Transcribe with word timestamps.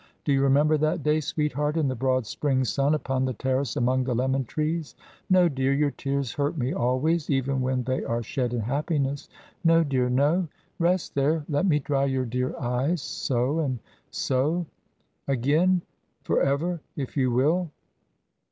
Do 0.25 0.33
you 0.33 0.41
remember 0.41 0.79
that 0.79 1.03
day, 1.03 1.19
sweetheart, 1.19 1.77
in 1.77 1.87
the 1.87 1.93
broad 1.93 2.25
spring 2.25 2.63
sun 2.65 2.95
upon 2.95 3.23
the 3.23 3.33
terrace 3.35 3.75
among 3.75 4.03
the 4.03 4.15
lemon 4.15 4.45
trees. 4.45 4.95
No, 5.29 5.47
dear 5.47 5.71
your 5.73 5.91
tears 5.91 6.31
hurt 6.33 6.57
me 6.57 6.73
always, 6.73 7.29
even 7.29 7.61
when 7.61 7.83
they 7.83 8.03
are 8.03 8.23
shed 8.23 8.51
in 8.51 8.61
happiness 8.61 9.29
no, 9.63 9.83
dear, 9.83 10.09
no. 10.09 10.47
Rest 10.79 11.13
there, 11.13 11.45
let 11.47 11.67
me 11.67 11.77
dry 11.77 12.05
your 12.05 12.25
dear 12.25 12.57
eyes 12.59 13.03
so 13.03 13.59
and 13.59 13.77
so. 14.09 14.65
Again? 15.27 15.83
For 16.23 16.41
ever, 16.41 16.81
if 16.95 17.15
you 17.15 17.29
will. 17.29 17.69